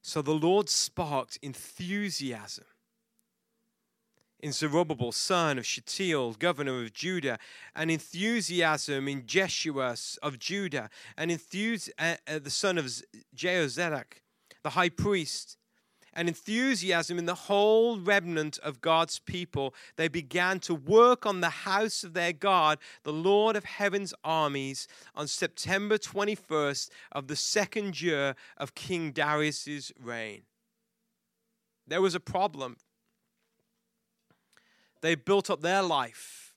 [0.00, 2.66] So the Lord sparked enthusiasm
[4.42, 7.38] in Zerubbabel, son of Shealtiel, governor of Judah,
[7.76, 12.86] and enthusiasm in Jeshua of Judah, and enthus- uh, uh, the son of
[13.34, 14.20] Jehozadak,
[14.64, 15.56] the high priest,
[16.12, 19.74] and enthusiasm in the whole remnant of God's people.
[19.96, 24.88] They began to work on the house of their God, the Lord of heaven's armies,
[25.14, 30.42] on September 21st of the second year of King Darius's reign.
[31.86, 32.76] There was a problem.
[35.02, 36.54] They built up their life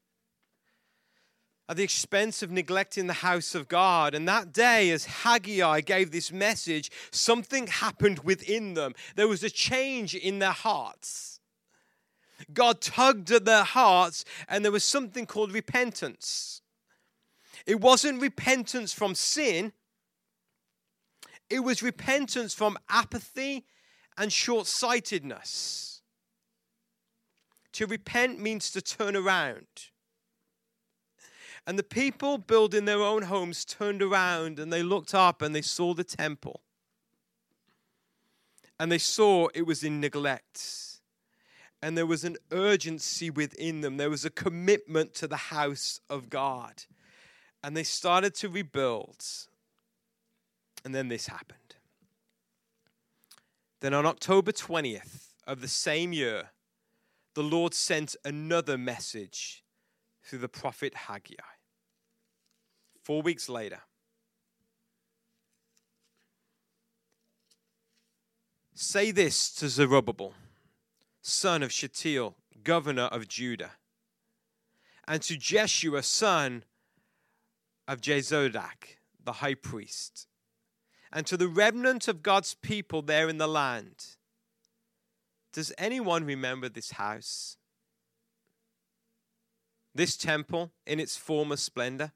[1.68, 4.14] at the expense of neglecting the house of God.
[4.14, 8.94] And that day, as Haggai gave this message, something happened within them.
[9.16, 11.40] There was a change in their hearts.
[12.54, 16.62] God tugged at their hearts, and there was something called repentance.
[17.66, 19.74] It wasn't repentance from sin,
[21.50, 23.66] it was repentance from apathy
[24.18, 25.95] and short sightedness.
[27.76, 29.68] To repent means to turn around.
[31.68, 35.62] And the people building their own homes turned around and they looked up and they
[35.62, 36.62] saw the temple.
[38.80, 41.02] And they saw it was in neglect.
[41.82, 46.30] And there was an urgency within them, there was a commitment to the house of
[46.30, 46.84] God.
[47.62, 49.26] And they started to rebuild.
[50.86, 51.76] And then this happened.
[53.82, 56.52] Then on October 20th of the same year,
[57.36, 59.64] the Lord sent another message
[60.24, 61.36] through the prophet Haggai.
[63.04, 63.82] Four weeks later,
[68.74, 70.34] say this to Zerubbabel,
[71.22, 73.74] son of Shealtiel, governor of Judah,
[75.08, 76.64] and to Jeshua, son
[77.88, 80.28] of Jehozadak, the high priest,
[81.12, 84.16] and to the remnant of God's people there in the land.
[85.56, 87.56] Does anyone remember this house?
[89.96, 92.12] This temple in its former splendor?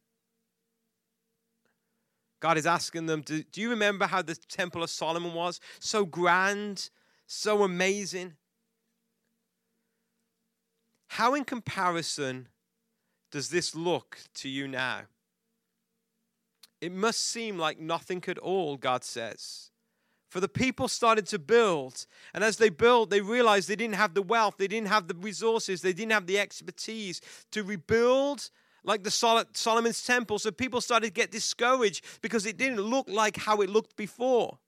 [2.42, 5.62] God is asking them, do, do you remember how the Temple of Solomon was?
[5.80, 6.90] So grand,
[7.28, 8.34] so amazing.
[11.08, 12.50] How, in comparison,
[13.32, 15.04] does this look to you now?
[16.82, 19.69] It must seem like nothing at all, God says.
[20.30, 24.14] For the people started to build, and as they built, they realized they didn't have
[24.14, 27.20] the wealth, they didn't have the resources, they didn't have the expertise
[27.52, 28.52] to rebuild
[28.84, 30.38] like the Sol- Solomon's temple.
[30.38, 34.60] So people started to get discouraged because it didn't look like how it looked before.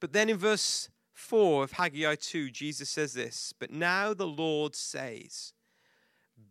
[0.00, 4.76] But then in verse 4 of Haggai 2, Jesus says this But now the Lord
[4.76, 5.54] says,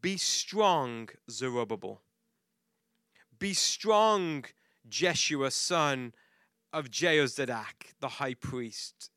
[0.01, 2.01] Be strong, Zerubbabel.
[3.37, 4.45] Be strong,
[4.87, 6.13] Jeshua, son
[6.71, 9.09] of Jehozadak, the high priest.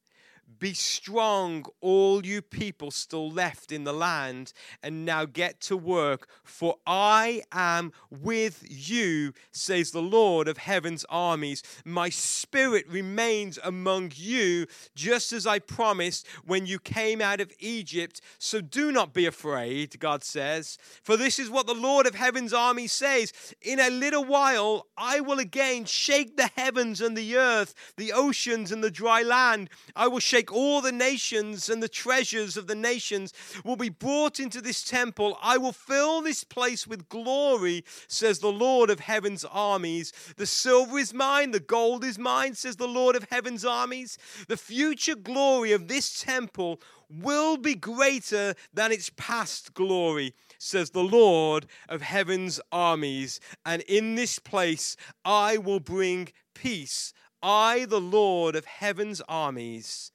[0.59, 6.29] Be strong, all you people still left in the land, and now get to work,
[6.45, 11.63] for I am with you, says the Lord of heaven's armies.
[11.85, 18.21] My spirit remains among you, just as I promised when you came out of Egypt.
[18.39, 22.53] So do not be afraid, God says, for this is what the Lord of heaven's
[22.53, 27.75] armies says In a little while, I will again shake the heavens and the earth,
[27.97, 29.71] the oceans and the dry land.
[29.95, 33.33] I will shake all the nations and the treasures of the nations
[33.65, 35.39] will be brought into this temple.
[35.43, 40.13] I will fill this place with glory, says the Lord of heaven's armies.
[40.37, 44.19] The silver is mine, the gold is mine, says the Lord of heaven's armies.
[44.49, 51.05] The future glory of this temple will be greater than its past glory, says the
[51.05, 53.41] Lord of heaven's armies.
[53.65, 57.13] And in this place I will bring peace.
[57.43, 60.11] I, the Lord of heaven's armies,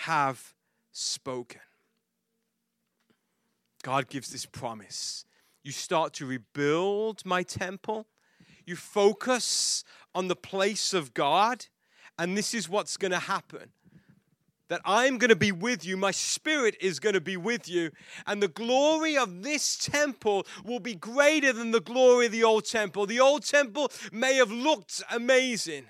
[0.00, 0.54] have
[0.92, 1.60] spoken.
[3.82, 5.24] God gives this promise.
[5.62, 8.06] You start to rebuild my temple,
[8.64, 9.84] you focus
[10.14, 11.66] on the place of God,
[12.18, 13.72] and this is what's going to happen
[14.70, 15.96] that I'm going to be with you.
[15.96, 17.90] My spirit is going to be with you.
[18.26, 22.66] And the glory of this temple will be greater than the glory of the old
[22.66, 23.04] temple.
[23.04, 25.86] The old temple may have looked amazing,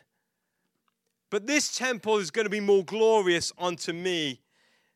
[1.30, 4.40] but this temple is going to be more glorious unto me,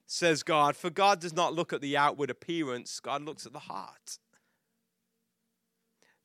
[0.07, 0.77] says God.
[0.77, 4.19] For God does not look at the outward appearance, God looks at the heart.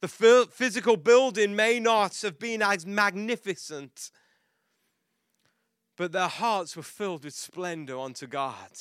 [0.02, 4.12] The physical building may not have been as magnificent
[6.00, 8.72] but their hearts were filled with splendor unto God.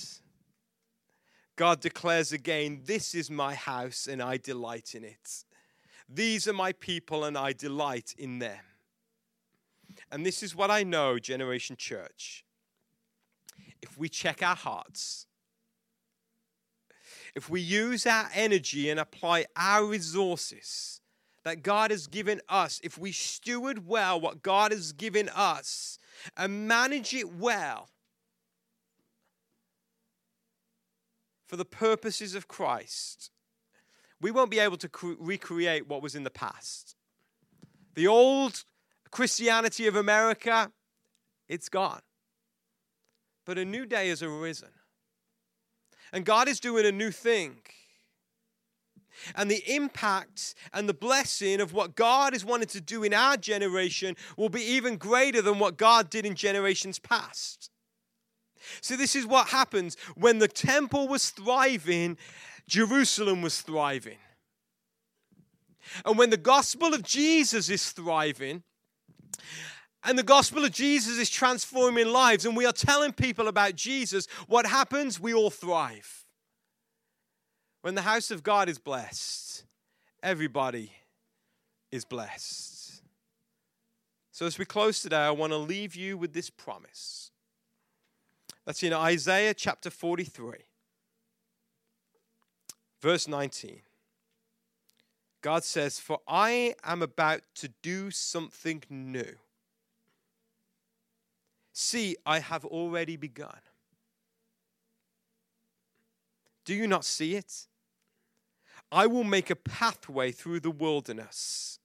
[1.56, 5.44] God declares again, This is my house, and I delight in it.
[6.08, 8.60] These are my people, and I delight in them.
[10.10, 12.44] And this is what I know, Generation Church.
[13.82, 15.26] If we check our hearts,
[17.34, 21.00] if we use our energy and apply our resources
[21.44, 25.98] that God has given us, if we steward well what God has given us,
[26.36, 27.88] and manage it well
[31.46, 33.30] for the purposes of Christ,
[34.20, 36.96] we won't be able to cre- recreate what was in the past.
[37.94, 38.64] The old
[39.10, 40.70] Christianity of America,
[41.48, 42.00] it's gone.
[43.46, 44.68] But a new day has arisen.
[46.12, 47.60] And God is doing a new thing.
[49.34, 53.36] And the impact and the blessing of what God is wanting to do in our
[53.36, 57.70] generation will be even greater than what God did in generations past.
[58.80, 62.18] So, this is what happens when the temple was thriving,
[62.66, 64.18] Jerusalem was thriving.
[66.04, 68.62] And when the gospel of Jesus is thriving,
[70.04, 74.26] and the gospel of Jesus is transforming lives, and we are telling people about Jesus,
[74.46, 75.18] what happens?
[75.18, 76.24] We all thrive.
[77.82, 79.64] When the house of God is blessed,
[80.22, 80.92] everybody
[81.90, 83.02] is blessed.
[84.30, 87.32] So, as we close today, I want to leave you with this promise.
[88.64, 90.58] That's in Isaiah chapter 43,
[93.00, 93.80] verse 19.
[95.40, 99.36] God says, For I am about to do something new.
[101.72, 103.60] See, I have already begun.
[106.64, 107.66] Do you not see it?
[108.90, 111.78] I will make a pathway through the wilderness.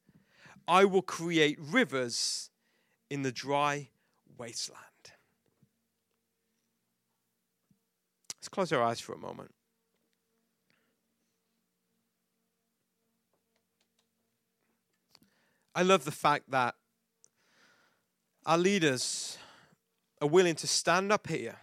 [0.67, 2.49] I will create rivers
[3.09, 3.89] in the dry
[4.37, 4.79] wasteland.
[8.39, 9.53] Let's close our eyes for a moment.
[15.75, 16.75] I love the fact that
[18.45, 19.37] our leaders
[20.21, 21.55] are willing to stand up here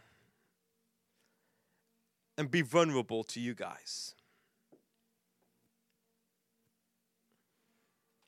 [2.37, 4.15] and be vulnerable to you guys.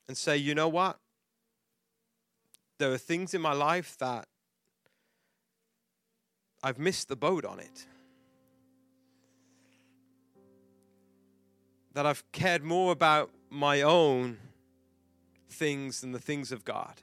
[0.06, 0.98] And say, you know what?
[2.78, 4.26] There are things in my life that
[6.62, 7.86] I've missed the boat on it.
[11.94, 14.38] That I've cared more about my own
[15.52, 17.02] things than the things of God.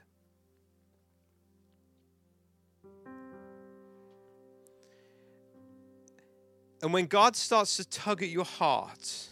[6.82, 9.28] And when God starts to tug at your heart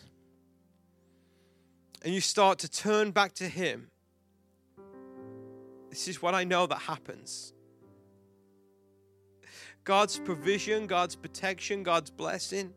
[2.02, 3.88] and you start to turn back to Him,
[5.88, 7.54] this is what I know that happens.
[9.84, 12.74] God's provision, God's protection, God's blessing,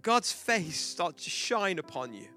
[0.00, 2.28] God's face starts to shine upon you.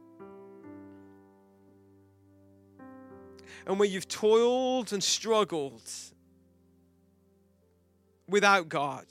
[3.70, 5.88] And where you've toiled and struggled
[8.28, 9.06] without God,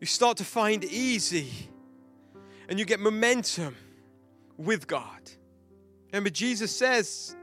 [0.00, 1.52] you start to find easy
[2.68, 3.76] and you get momentum
[4.56, 5.20] with God.
[6.10, 7.36] Remember, Jesus says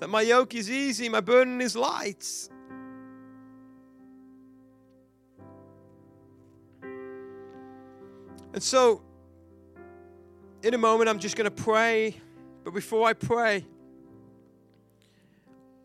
[0.00, 2.48] that my yoke is easy, my burden is light.
[8.52, 9.02] And so,
[10.64, 12.16] in a moment, I'm just going to pray.
[12.64, 13.64] But before I pray,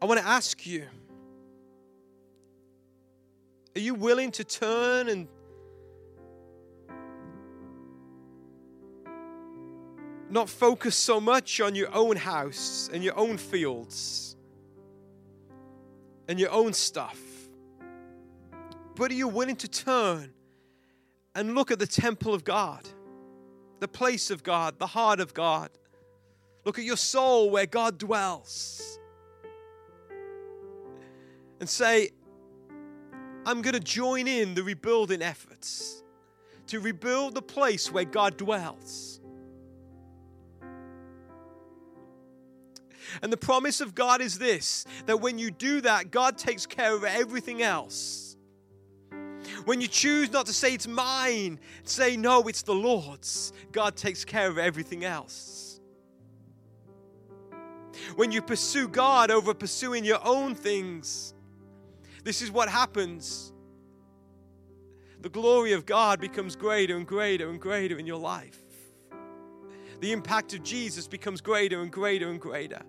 [0.01, 0.87] I want to ask you
[3.75, 5.27] Are you willing to turn and
[10.29, 14.35] not focus so much on your own house and your own fields
[16.27, 17.19] and your own stuff?
[18.95, 20.33] But are you willing to turn
[21.33, 22.87] and look at the temple of God,
[23.79, 25.69] the place of God, the heart of God?
[26.65, 28.99] Look at your soul where God dwells.
[31.61, 32.09] And say,
[33.45, 36.03] I'm going to join in the rebuilding efforts
[36.67, 39.19] to rebuild the place where God dwells.
[43.21, 46.95] And the promise of God is this that when you do that, God takes care
[46.95, 48.35] of everything else.
[49.65, 54.25] When you choose not to say it's mine, say no, it's the Lord's, God takes
[54.25, 55.79] care of everything else.
[58.15, 61.33] When you pursue God over pursuing your own things,
[62.23, 63.51] this is what happens.
[65.21, 68.59] The glory of God becomes greater and greater and greater in your life.
[69.99, 72.81] The impact of Jesus becomes greater and greater and greater.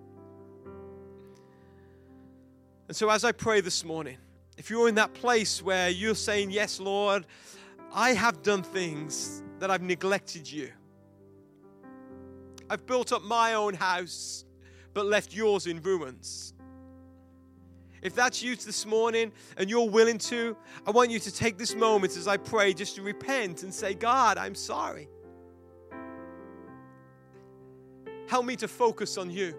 [2.88, 4.16] And so, as I pray this morning,
[4.56, 7.26] if you're in that place where you're saying, Yes, Lord,
[7.92, 10.70] I have done things that I've neglected you,
[12.70, 14.44] I've built up my own house,
[14.94, 16.54] but left yours in ruins.
[18.02, 21.74] If that's you this morning and you're willing to, I want you to take this
[21.74, 25.08] moment as I pray just to repent and say, God, I'm sorry.
[28.26, 29.54] Help me to focus on you.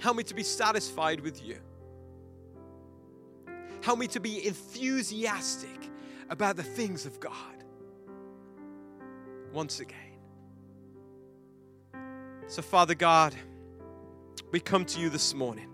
[0.00, 1.58] Help me to be satisfied with you.
[3.82, 5.90] Help me to be enthusiastic
[6.30, 7.32] about the things of God.
[9.52, 9.98] Once again.
[12.46, 13.34] So, Father God,
[14.50, 15.68] we come to you this morning.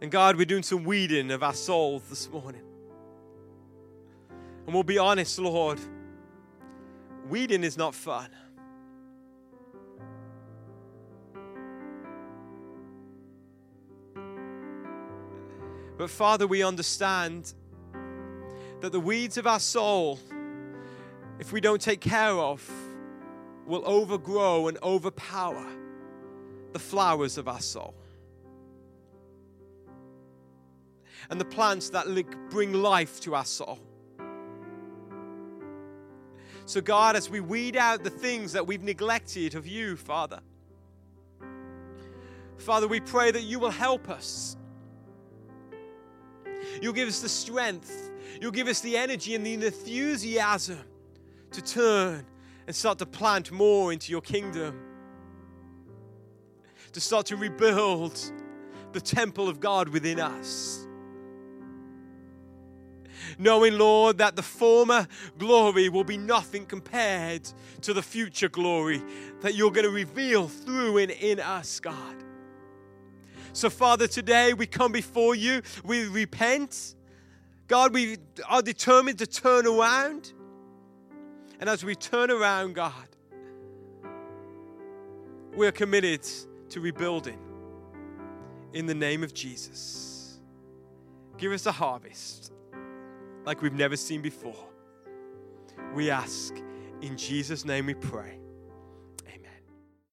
[0.00, 2.62] And God, we're doing some weeding of our souls this morning.
[4.66, 5.78] And we'll be honest, Lord,
[7.28, 8.28] weeding is not fun.
[15.96, 17.54] But Father, we understand
[18.80, 20.18] that the weeds of our soul,
[21.38, 22.68] if we don't take care of,
[23.66, 25.66] will overgrow and overpower
[26.72, 27.94] the flowers of our soul.
[31.30, 32.06] And the plants that
[32.50, 33.78] bring life to our soul.
[36.66, 40.40] So, God, as we weed out the things that we've neglected of you, Father,
[42.58, 44.56] Father, we pray that you will help us.
[46.80, 48.10] You'll give us the strength,
[48.40, 50.80] you'll give us the energy and the enthusiasm
[51.52, 52.26] to turn
[52.66, 54.80] and start to plant more into your kingdom.
[56.92, 58.18] To start to rebuild
[58.92, 60.86] the temple of God within us.
[63.38, 65.08] Knowing, Lord, that the former
[65.38, 67.48] glory will be nothing compared
[67.82, 69.02] to the future glory
[69.40, 72.16] that you're going to reveal through and in us, God.
[73.52, 76.94] So, Father, today we come before you, we repent.
[77.66, 80.32] God, we are determined to turn around.
[81.60, 83.08] And as we turn around, God,
[85.54, 86.26] we're committed
[86.70, 87.38] to rebuilding
[88.72, 90.40] in the name of Jesus.
[91.38, 92.52] Give us a harvest
[93.44, 94.68] like we've never seen before.
[95.94, 96.54] We ask
[97.02, 98.38] in Jesus' name we pray.